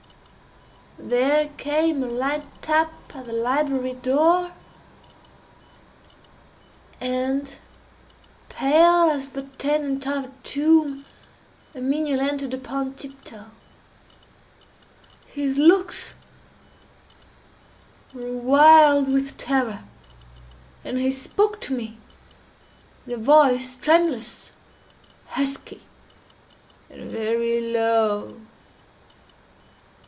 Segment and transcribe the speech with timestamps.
[0.99, 4.53] There came a light tap at the library door—and,
[8.49, 11.05] pale as the tenant of a tomb,
[11.73, 13.45] a menial entered upon tiptoe.
[15.25, 16.13] His looks
[18.13, 19.83] were wild with terror,
[20.83, 21.97] and he spoke to me
[23.07, 24.51] in a voice tremulous,
[25.25, 25.81] husky,
[26.91, 28.37] and very low.